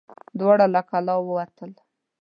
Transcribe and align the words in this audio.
دواړه 0.39 0.65
له 0.75 0.81
کلا 0.89 1.15
ووتل. 1.19 1.71